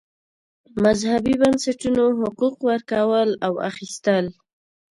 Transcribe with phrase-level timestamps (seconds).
[0.83, 4.25] مذهبي بنسټونو حقوق ورکول او اخیستل.